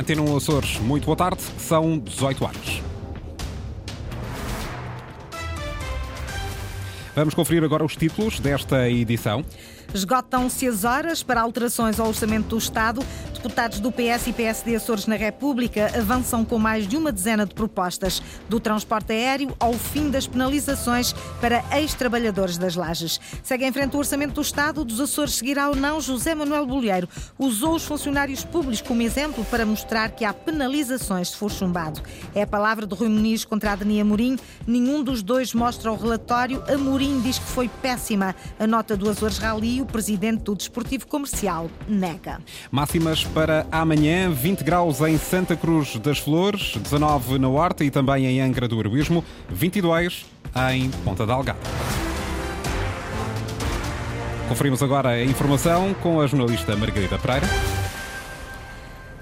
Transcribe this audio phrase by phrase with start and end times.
[0.00, 2.82] Antena 1 Açores, muito boa tarde, são 18 horas.
[7.14, 9.44] Vamos conferir agora os títulos desta edição.
[9.92, 13.02] Esgotam-se as horas para alterações ao orçamento do Estado.
[13.42, 17.54] Deputados do PS e PSD Açores na República avançam com mais de uma dezena de
[17.54, 23.18] propostas, do transporte aéreo ao fim das penalizações para ex-trabalhadores das lajes.
[23.42, 27.08] Segue em frente o orçamento do Estado, dos Açores seguirá ou não José Manuel Bolheiro.
[27.38, 32.02] Usou os funcionários públicos como exemplo para mostrar que há penalizações se for chumbado.
[32.34, 34.36] É a palavra de Rui Muniz contra a Dani Amorim.
[34.66, 36.62] Nenhum dos dois mostra o relatório.
[36.70, 41.70] Amorim diz que foi péssima a nota do Açores Rally o presidente do Desportivo Comercial
[41.88, 42.38] nega.
[42.70, 48.26] Máximas para amanhã: 20 graus em Santa Cruz das Flores, 19 na Horta e também
[48.26, 50.26] em Angra do Heroísmo, 22
[50.72, 51.58] em Ponta da Algada.
[54.48, 57.46] Conferimos agora a informação com a jornalista Margarida Pereira.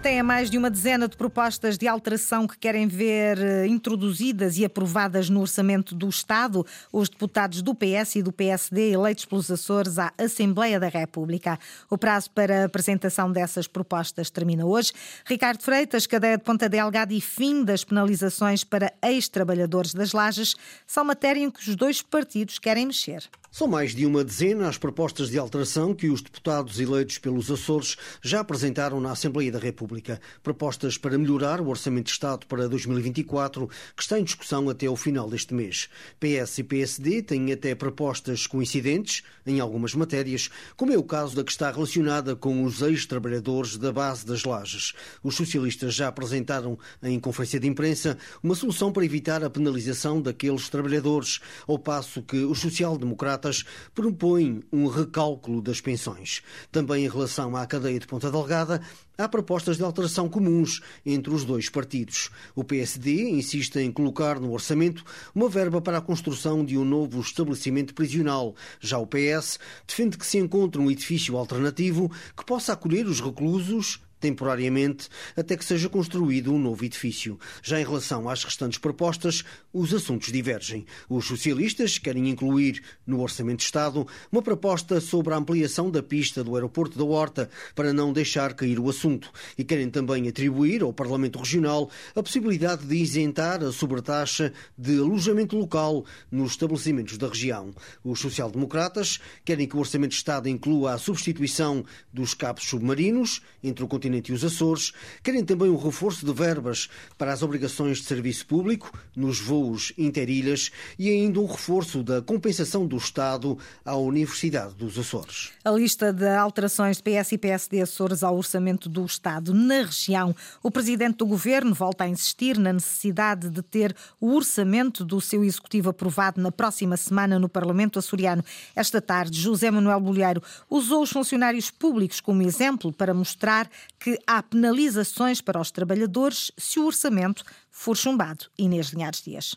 [0.02, 4.64] Tem mais de uma dezena de propostas de alteração que querem ver eh, introduzidas e
[4.64, 9.98] aprovadas no orçamento do Estado os deputados do PS e do PSD eleitos pelos Açores
[9.98, 11.59] à Assembleia da República.
[11.91, 14.92] O prazo para a apresentação dessas propostas termina hoje.
[15.27, 20.55] Ricardo Freitas, cadeia de Ponta Delgada e fim das penalizações para ex-trabalhadores das lajes
[20.87, 23.28] são matéria em que os dois partidos querem mexer.
[23.50, 27.96] São mais de uma dezena as propostas de alteração que os deputados eleitos pelos Açores
[28.22, 30.20] já apresentaram na Assembleia da República.
[30.42, 34.94] Propostas para melhorar o Orçamento de Estado para 2024, que está em discussão até o
[34.94, 35.88] final deste mês.
[36.20, 41.42] PS e PSD têm até propostas coincidentes em algumas matérias, como é o caso da
[41.42, 44.92] que está relacionada com os ex-trabalhadores da base das lajes.
[45.22, 50.69] Os socialistas já apresentaram em conferência de imprensa uma solução para evitar a penalização daqueles
[50.69, 56.42] trabalhadores, ao passo que os social-democratas democratas propõem um recálculo das pensões.
[56.70, 58.83] Também em relação à cadeia de Ponta Delgada,
[59.17, 62.31] há propostas de alteração comuns entre os dois partidos.
[62.55, 67.20] O PSD insiste em colocar no orçamento uma verba para a construção de um novo
[67.20, 68.54] estabelecimento prisional.
[68.81, 74.00] Já o PS defende que se encontre um edifício alternativo que possa acolher os reclusos
[74.21, 77.39] temporariamente, até que seja construído um novo edifício.
[77.62, 80.87] Já em relação às restantes propostas, os assuntos divergem.
[81.09, 86.43] Os socialistas querem incluir no Orçamento de Estado uma proposta sobre a ampliação da pista
[86.43, 90.93] do aeroporto da Horta para não deixar cair o assunto e querem também atribuir ao
[90.93, 97.73] Parlamento Regional a possibilidade de isentar a sobretaxa de alojamento local nos estabelecimentos da região.
[98.03, 103.85] Os social-democratas querem que o Orçamento de Estado inclua a substituição dos cabos submarinos entre
[103.85, 104.92] o continente continente e os Açores,
[105.22, 106.88] querem também um reforço de verbas
[107.19, 112.86] para as obrigações de serviço público nos voos interilhas e ainda um reforço da compensação
[112.86, 115.50] do Estado à Universidade dos Açores.
[115.64, 120.34] A lista de alterações de PS e PSD Açores ao orçamento do Estado na região.
[120.62, 125.44] O presidente do governo volta a insistir na necessidade de ter o orçamento do seu
[125.44, 128.42] executivo aprovado na próxima semana no Parlamento açoriano.
[128.75, 134.42] Esta tarde, José Manuel Bolheiro usou os funcionários públicos como exemplo para mostrar que há
[134.42, 138.47] penalizações para os trabalhadores se o orçamento for chumbado.
[138.59, 139.56] Inês Linhares Dias.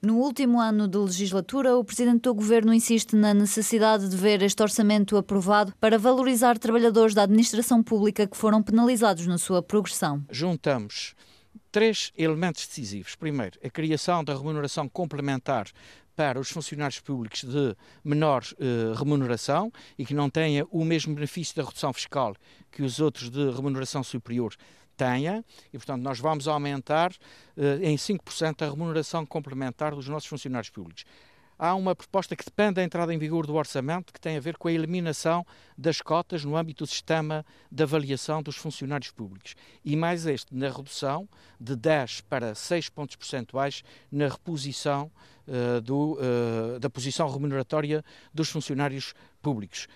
[0.00, 4.62] No último ano de legislatura, o Presidente do Governo insiste na necessidade de ver este
[4.62, 10.24] orçamento aprovado para valorizar trabalhadores da administração pública que foram penalizados na sua progressão.
[10.30, 11.16] Juntamos
[11.72, 13.16] três elementos decisivos.
[13.16, 15.66] Primeiro, a criação da remuneração complementar
[16.18, 21.54] para os funcionários públicos de menor eh, remuneração e que não tenha o mesmo benefício
[21.54, 22.34] da redução fiscal
[22.72, 24.52] que os outros de remuneração superior
[24.96, 27.12] tenha, e portanto nós vamos aumentar
[27.56, 31.04] eh, em 5% a remuneração complementar dos nossos funcionários públicos
[31.58, 34.56] há uma proposta que depende da entrada em vigor do orçamento, que tem a ver
[34.56, 35.44] com a eliminação
[35.76, 39.56] das cotas no âmbito do sistema de avaliação dos funcionários públicos.
[39.84, 41.28] E mais este, na redução
[41.60, 45.10] de 10 para 6 pontos percentuais na reposição
[45.82, 49.86] do, uh, da posição remuneratória dos funcionários públicos.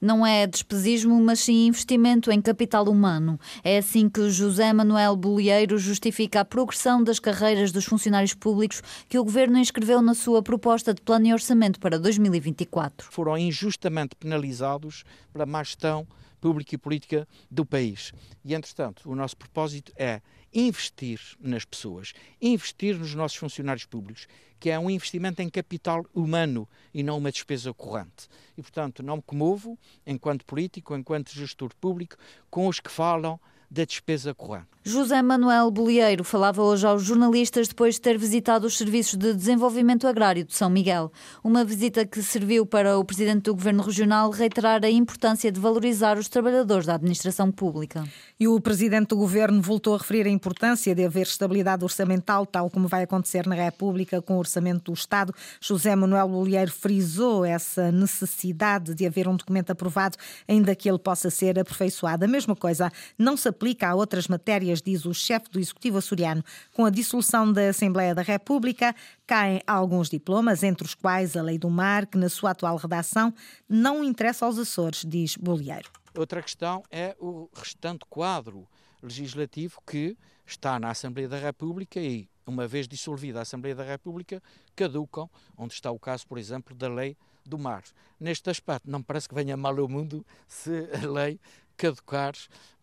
[0.00, 3.38] Não é despesismo, mas sim investimento em capital humano.
[3.64, 9.18] É assim que José Manuel Bolieiro justifica a progressão das carreiras dos funcionários públicos que
[9.18, 13.08] o Governo inscreveu na sua proposta de plano e orçamento para 2024.
[13.10, 16.06] Foram injustamente penalizados para má gestão
[16.46, 18.12] pública e política do país.
[18.44, 20.22] E, entretanto, o nosso propósito é
[20.54, 24.28] investir nas pessoas, investir nos nossos funcionários públicos,
[24.60, 28.28] que é um investimento em capital humano e não uma despesa corrente.
[28.56, 29.76] E, portanto, não me comovo,
[30.06, 32.14] enquanto político, enquanto gestor público,
[32.48, 33.40] com os que falam
[33.70, 34.66] da despesa corrente.
[34.84, 40.06] José Manuel Bolieiro falava hoje aos jornalistas depois de ter visitado os serviços de desenvolvimento
[40.06, 41.10] agrário de São Miguel.
[41.42, 46.16] Uma visita que serviu para o presidente do Governo Regional reiterar a importância de valorizar
[46.16, 48.04] os trabalhadores da administração pública.
[48.38, 52.70] E o presidente do Governo voltou a referir a importância de haver estabilidade orçamental, tal
[52.70, 55.34] como vai acontecer na República com o orçamento do Estado.
[55.60, 60.16] José Manuel Bolieiro frisou essa necessidade de haver um documento aprovado,
[60.46, 62.24] ainda que ele possa ser aperfeiçoado.
[62.24, 66.44] A mesma coisa não se aplica a outras matérias diz o chefe do Executivo açoriano.
[66.74, 68.94] Com a dissolução da Assembleia da República,
[69.26, 73.32] caem alguns diplomas, entre os quais a Lei do Mar, que na sua atual redação
[73.66, 75.90] não interessa aos Açores, diz Bolieiro.
[76.14, 78.68] Outra questão é o restante quadro
[79.02, 80.16] legislativo que
[80.46, 84.42] está na Assembleia da República e, uma vez dissolvida a Assembleia da República,
[84.74, 87.82] caducam, onde está o caso, por exemplo, da Lei do Mar.
[88.20, 91.40] Neste aspecto, não parece que venha mal ao mundo se a lei
[91.76, 92.34] caducar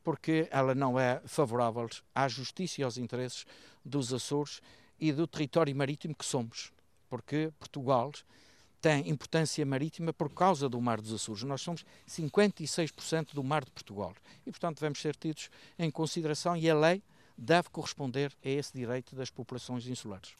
[0.03, 3.45] porque ela não é favorável à justiça e aos interesses
[3.83, 4.61] dos Açores
[4.99, 6.71] e do território marítimo que somos,
[7.09, 8.11] porque Portugal
[8.81, 11.43] tem importância marítima por causa do Mar dos Açores.
[11.43, 14.13] Nós somos 56% do Mar de Portugal
[14.45, 17.01] e, portanto, devemos ser tidos em consideração e a lei
[17.37, 20.31] deve corresponder a esse direito das populações insulares.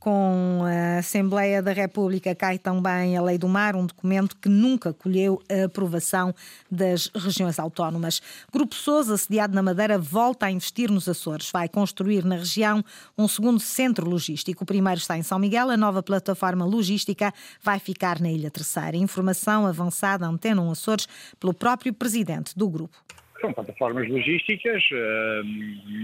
[0.00, 4.94] Com a Assembleia da República cai também a Lei do Mar, um documento que nunca
[4.94, 6.34] colheu a aprovação
[6.70, 8.22] das regiões autónomas.
[8.50, 11.50] Grupo Sousa, sediado na Madeira, volta a investir nos Açores.
[11.50, 12.82] Vai construir na região
[13.16, 14.64] um segundo centro logístico.
[14.64, 17.30] O primeiro está em São Miguel, a nova plataforma logística
[17.62, 18.96] vai ficar na Ilha Terceira.
[18.96, 21.06] Informação avançada Antena 1 Açores
[21.38, 22.96] pelo próprio presidente do grupo.
[23.40, 24.82] São plataformas logísticas.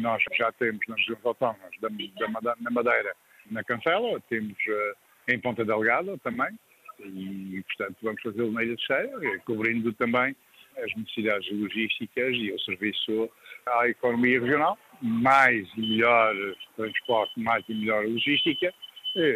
[0.01, 3.15] Nós já temos nas regiões autónomas da Madeira,
[3.51, 4.57] na Cancela, temos
[5.29, 6.49] em Ponta Delgada também,
[7.01, 10.35] e portanto vamos fazê-lo na Ilha de Cheia, cobrindo também
[10.79, 13.31] as necessidades logísticas e o serviço
[13.67, 14.79] à economia regional.
[15.03, 16.35] Mais e melhor
[16.75, 18.73] transporte, mais e melhor logística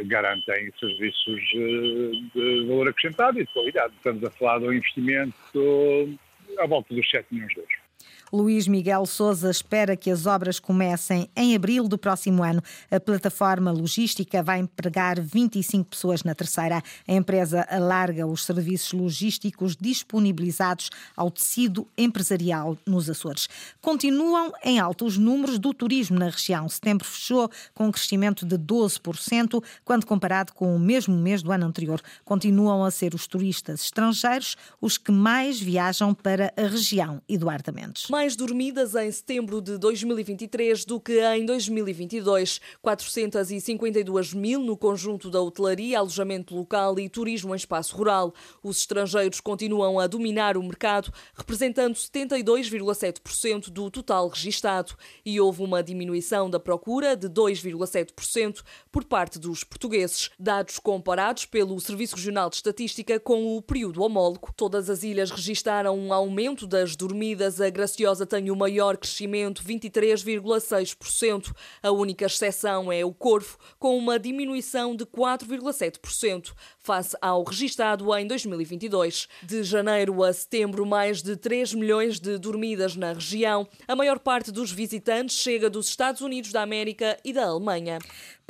[0.07, 3.95] garantem serviços de valor acrescentado e de qualidade.
[3.97, 6.19] Estamos a falar de um investimento
[6.59, 7.90] à volta dos 7 milhões de euros.
[8.33, 12.63] Luís Miguel Souza espera que as obras comecem em abril do próximo ano.
[12.89, 16.81] A plataforma logística vai empregar 25 pessoas na terceira.
[17.09, 23.49] A empresa alarga os serviços logísticos disponibilizados ao tecido empresarial nos Açores.
[23.81, 26.69] Continuam em alta os números do turismo na região.
[26.69, 31.67] Setembro fechou com um crescimento de 12%, quando comparado com o mesmo mês do ano
[31.67, 32.01] anterior.
[32.25, 37.21] Continuam a ser os turistas estrangeiros os que mais viajam para a região.
[37.29, 42.61] Eduardo Mendes mais dormidas em setembro de 2023 do que em 2022.
[42.83, 48.35] 452 mil no conjunto da hotelaria, alojamento local e turismo em espaço rural.
[48.63, 54.95] Os estrangeiros continuam a dominar o mercado, representando 72,7% do total registado.
[55.25, 58.63] E houve uma diminuição da procura de 2,7%
[58.93, 60.29] por parte dos portugueses.
[60.39, 64.53] Dados comparados pelo Serviço Regional de Estatística com o período homólogo.
[64.55, 69.63] Todas as ilhas registaram um aumento das dormidas a graciosa Graciosa tem o maior crescimento,
[69.63, 71.55] 23,6%.
[71.83, 78.27] A única exceção é o Corvo, com uma diminuição de 4,7%, face ao registado em
[78.27, 79.29] 2022.
[79.43, 83.69] De janeiro a setembro, mais de 3 milhões de dormidas na região.
[83.87, 87.99] A maior parte dos visitantes chega dos Estados Unidos da América e da Alemanha.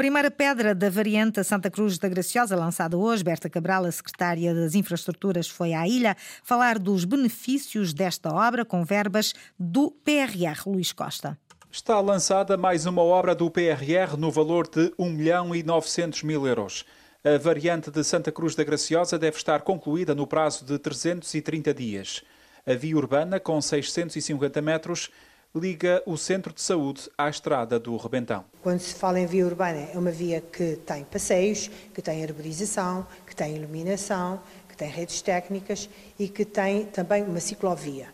[0.01, 3.23] Primeira pedra da variante Santa Cruz da Graciosa, lançada hoje.
[3.23, 8.83] Berta Cabral, a secretária das Infraestruturas, foi à ilha falar dos benefícios desta obra com
[8.83, 11.39] verbas do PRR Luís Costa.
[11.71, 16.47] Está lançada mais uma obra do PRR no valor de 1 milhão e 900 mil
[16.47, 16.87] euros.
[17.23, 22.25] A variante de Santa Cruz da Graciosa deve estar concluída no prazo de 330 dias.
[22.67, 25.11] A via urbana, com 650 metros,
[25.55, 28.45] liga o centro de saúde à estrada do Rebentão.
[28.63, 33.07] Quando se fala em via urbana, é uma via que tem passeios, que tem arborização,
[33.27, 35.89] que tem iluminação, que tem redes técnicas
[36.19, 38.09] e que tem também uma ciclovia.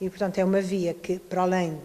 [0.00, 1.80] E, portanto, é uma via que, para além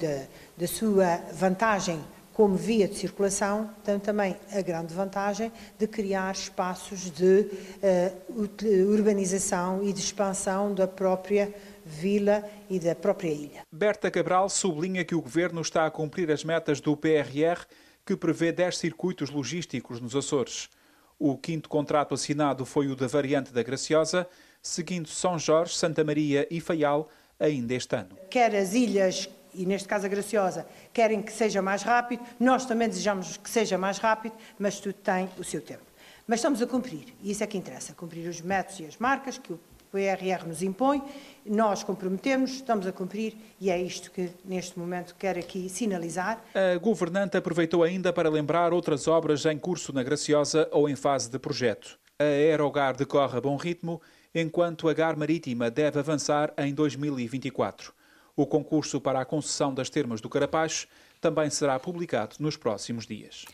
[0.58, 7.10] da sua vantagem como via de circulação, tem também a grande vantagem de criar espaços
[7.10, 7.50] de
[7.82, 11.52] uh, urbanização e de expansão da própria
[11.88, 13.62] vila e da própria ilha.
[13.72, 17.66] Berta Cabral sublinha que o governo está a cumprir as metas do PRR,
[18.06, 20.70] que prevê 10 circuitos logísticos nos Açores.
[21.18, 24.28] O quinto contrato assinado foi o da variante da Graciosa,
[24.62, 28.18] seguindo São Jorge, Santa Maria e Faial ainda este ano.
[28.30, 32.88] Quer as ilhas, e neste caso a Graciosa, querem que seja mais rápido, nós também
[32.88, 35.86] desejamos que seja mais rápido, mas tudo tem o seu tempo.
[36.28, 39.38] Mas estamos a cumprir, e isso é que interessa, cumprir os métodos e as marcas
[39.38, 39.60] que o
[39.94, 41.02] o IRR nos impõe,
[41.46, 46.44] nós comprometemos, estamos a cumprir e é isto que neste momento quero aqui sinalizar.
[46.54, 51.30] A governante aproveitou ainda para lembrar outras obras em curso na Graciosa ou em fase
[51.30, 51.98] de projeto.
[52.20, 54.02] A Aerogar decorre a bom ritmo,
[54.34, 57.94] enquanto a Gar Marítima deve avançar em 2024.
[58.36, 60.88] O concurso para a concessão das termas do Carapaz
[61.20, 63.46] também será publicado nos próximos dias.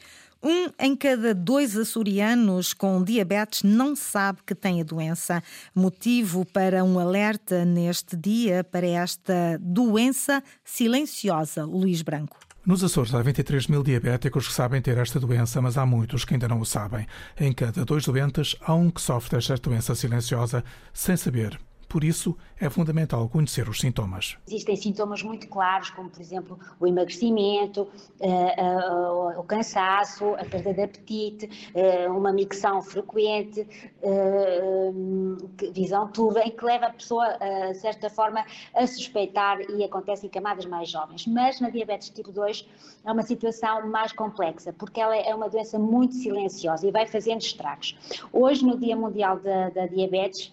[0.43, 5.41] Um em cada dois açorianos com diabetes não sabe que tem a doença.
[5.73, 12.37] Motivo para um alerta neste dia para esta doença silenciosa, Luís Branco.
[12.65, 16.33] Nos Açores há 23 mil diabéticos que sabem ter esta doença, mas há muitos que
[16.33, 17.07] ainda não o sabem.
[17.39, 20.61] Em cada dois doentes, há um que sofre desta doença silenciosa
[20.93, 21.57] sem saber
[21.93, 24.35] por isso, é fundamental conhecer os sintomas.
[24.47, 27.87] Existem sintomas muito claros, como, por exemplo, o emagrecimento,
[28.19, 33.67] eh, eh, o cansaço, a perda de apetite, eh, uma micção frequente,
[35.71, 37.37] visão turva, em que leva a pessoa,
[37.71, 41.27] de certa forma, a suspeitar e acontece em camadas mais jovens.
[41.27, 42.67] Mas na diabetes tipo 2
[43.05, 47.41] é uma situação mais complexa, porque ela é uma doença muito silenciosa e vai fazendo
[47.41, 47.95] estragos.
[48.31, 50.51] Hoje, no Dia Mundial da, da Diabetes,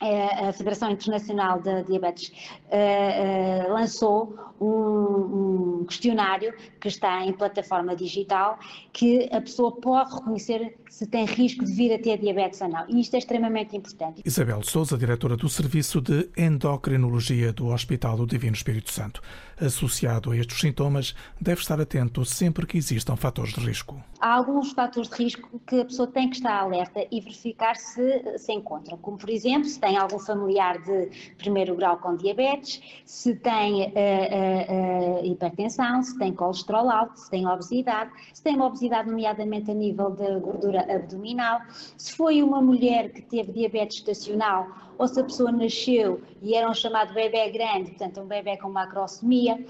[0.00, 7.96] a Federação Internacional de Diabetes uh, uh, lançou um, um, questionário que está em plataforma
[7.96, 8.58] digital
[8.92, 12.84] que a pessoa pode reconhecer se tem risco de vir a ter diabetes ou não.
[12.88, 14.22] E isto é extremamente importante.
[14.24, 19.20] Isabel Souza, diretora do Serviço de Endocrinologia do Hospital do Divino Espírito Santo.
[19.60, 24.00] Associado a estes sintomas, deve estar atento sempre que existam fatores de risco.
[24.20, 28.36] Há alguns fatores de risco que a pessoa tem que estar alerta e verificar se
[28.36, 33.36] se encontram, como por exemplo, se tem algum familiar de primeiro grau com diabetes, se
[33.36, 39.70] tem uh, uh, hipertensão, se tem colesterol alto, se tem obesidade, se tem obesidade nomeadamente
[39.70, 41.60] a nível de gordura abdominal,
[41.96, 44.66] se foi uma mulher que teve diabetes estacional
[44.98, 48.68] ou se a pessoa nasceu e era um chamado bebê grande, portanto um bebê com
[48.68, 49.64] macrosomia,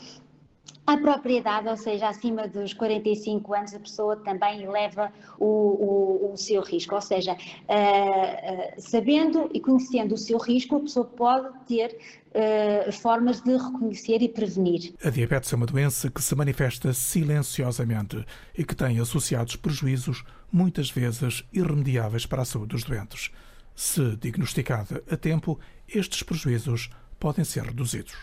[0.88, 6.36] a propriedade, ou seja, acima dos 45 anos, a pessoa também leva o, o, o
[6.38, 6.94] seu risco.
[6.94, 11.94] Ou seja, uh, uh, sabendo e conhecendo o seu risco, a pessoa pode ter
[12.28, 14.94] uh, formas de reconhecer e prevenir.
[15.04, 18.24] A diabetes é uma doença que se manifesta silenciosamente
[18.56, 23.30] e que tem associados prejuízos, muitas vezes irremediáveis para a saúde dos doentes.
[23.74, 26.88] Se diagnosticada a tempo, estes prejuízos
[27.20, 28.14] podem ser reduzidos.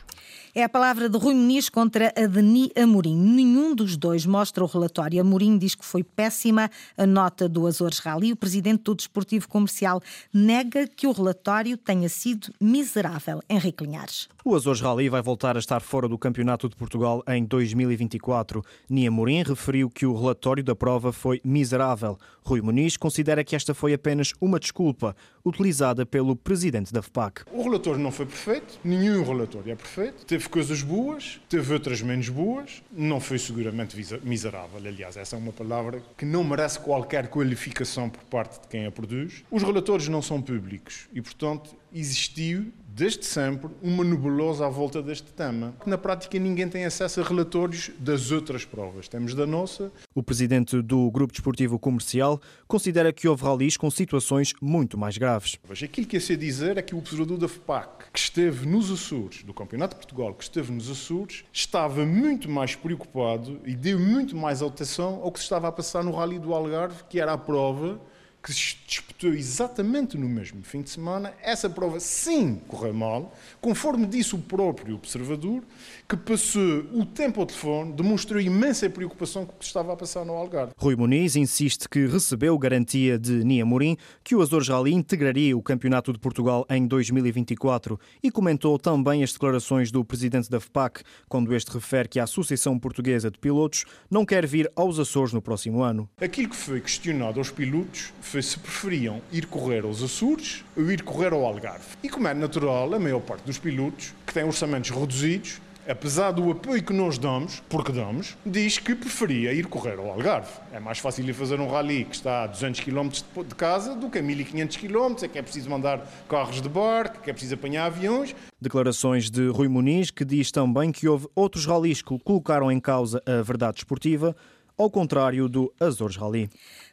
[0.58, 3.14] É a palavra de Rui Muniz contra a Deni Amorim.
[3.14, 5.20] Nenhum dos dois mostra o relatório.
[5.20, 8.32] Amorim diz que foi péssima a nota do Azores Rally.
[8.32, 10.02] O presidente do Desportivo Comercial
[10.34, 13.42] nega que o relatório tenha sido miserável.
[13.50, 14.30] Henrique Linhares.
[14.46, 18.64] O Azores Rally vai voltar a estar fora do Campeonato de Portugal em 2024.
[18.90, 22.18] Nia Amorim referiu que o relatório da prova foi miserável.
[22.44, 27.42] Rui Muniz considera que esta foi apenas uma desculpa utilizada pelo presidente da FPAC.
[27.52, 30.24] O relatório não foi perfeito, nenhum relatório é perfeito.
[30.28, 34.78] Teve coisas boas, teve outras menos boas, não foi seguramente miserável.
[34.78, 38.92] Aliás, essa é uma palavra que não merece qualquer qualificação por parte de quem a
[38.92, 39.44] produz.
[39.50, 45.34] Os relatórios não são públicos e, portanto, existiu desde sempre, uma nebulosa à volta deste
[45.34, 45.76] tema.
[45.86, 49.10] Na prática, ninguém tem acesso a relatórios das outras provas.
[49.10, 49.92] Temos da nossa.
[50.14, 55.60] O presidente do Grupo Desportivo Comercial considera que houve ralis com situações muito mais graves.
[55.70, 59.44] Aquilo que eu sei dizer é que o observador da FPAC, que esteve nos Açores,
[59.44, 64.38] do Campeonato de Portugal, que esteve nos Açores, estava muito mais preocupado e deu muito
[64.38, 67.38] mais atenção ao que se estava a passar no Rally do Algarve, que era a
[67.38, 68.00] prova
[68.46, 74.06] que se disputou exatamente no mesmo fim de semana, essa prova sim correu mal, conforme
[74.06, 75.64] disse o próprio observador,
[76.08, 80.24] que passou o tempo ao telefone, demonstrou imensa preocupação com o que estava a passar
[80.24, 80.74] no Algarve.
[80.78, 85.64] Rui Muniz insiste que recebeu garantia de Nia Morim que o Azores Rally integraria o
[85.64, 91.56] Campeonato de Portugal em 2024 e comentou também as declarações do presidente da FPAC, quando
[91.56, 95.82] este refere que a Associação Portuguesa de Pilotos não quer vir aos Açores no próximo
[95.82, 96.08] ano.
[96.22, 101.04] Aquilo que foi questionado aos pilotos foi se preferiam ir correr aos Açores ou ir
[101.04, 101.86] correr ao Algarve.
[102.04, 106.50] E como é natural, a maior parte dos pilotos, que têm orçamentos reduzidos, apesar do
[106.52, 110.52] apoio que nós damos, porque damos, diz que preferia ir correr ao Algarve.
[110.72, 114.10] É mais fácil ir fazer um rally que está a 200 km de casa do
[114.10, 117.56] que a 1500 km, é que é preciso mandar carros de barco, que é preciso
[117.56, 118.36] apanhar aviões.
[118.60, 123.22] Declarações de Rui Muniz, que diz também que houve outros rallies que colocaram em causa
[123.26, 124.36] a verdade esportiva,
[124.78, 126.50] ao contrário do Azores Rally.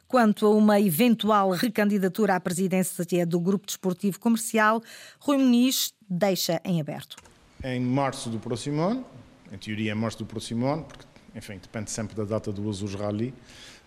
[0.07, 4.81] Quanto a uma eventual recandidatura à presidência do Grupo Desportivo Comercial,
[5.19, 7.17] Rui Muniz deixa em aberto.
[7.63, 9.05] Em março do próximo ano,
[9.51, 12.89] em teoria em março do próximo ano, porque enfim, depende sempre da data do Azul
[12.89, 13.33] Rally,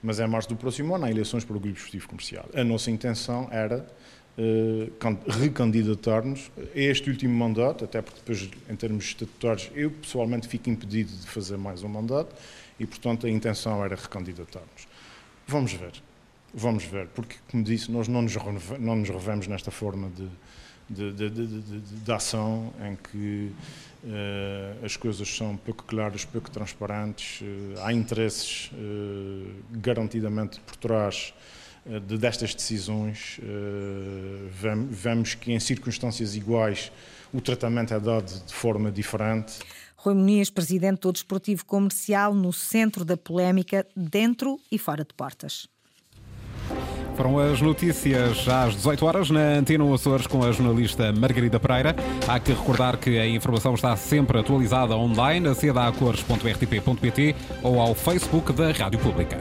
[0.03, 2.47] mas é março do próximo ano, há eleições para o Grupo Esportivo Comercial.
[2.55, 3.85] A nossa intenção era uh,
[5.27, 11.11] recandidatar-nos a este último mandato, até porque depois, em termos estatutários, eu pessoalmente fico impedido
[11.11, 12.35] de fazer mais um mandato
[12.79, 14.87] e, portanto, a intenção era recandidatar-nos.
[15.47, 15.93] Vamos ver,
[16.53, 18.35] vamos ver, porque, como disse, nós não nos,
[18.79, 20.29] não nos revemos nesta forma de,
[20.89, 23.53] de, de, de, de, de ação em que
[24.05, 31.33] uh, as coisas são pouco claras, pouco transparentes, uh, há interesses uh, garantidamente por trás
[32.07, 33.41] de, destas decisões.
[34.91, 36.91] Vemos que em circunstâncias iguais
[37.33, 39.59] o tratamento é dado de forma diferente.
[39.97, 45.69] Rui Muniz, presidente do Desportivo Comercial, no centro da polémica, dentro e fora de portas.
[47.17, 51.97] Foram as notícias às 18 horas na Antena Açores com a jornalista Margarida Pereira.
[52.29, 57.95] Há que recordar que a informação está sempre atualizada online, aceda a cores.rtp.pt ou ao
[57.95, 59.39] Facebook da Rádio Pública.